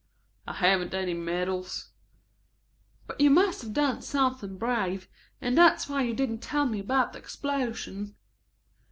"I 0.47 0.53
haven't 0.53 0.95
any 0.95 1.13
medals." 1.13 1.91
"But 3.05 3.21
you 3.21 3.29
must 3.29 3.61
have 3.61 3.71
done 3.71 4.01
something 4.01 4.57
brave, 4.57 5.07
and 5.39 5.55
that's 5.55 5.87
why 5.87 6.01
you 6.01 6.15
didn't 6.15 6.39
tell 6.39 6.65
me 6.65 6.79
about 6.79 7.13
the 7.13 7.19
explosion." 7.19 8.15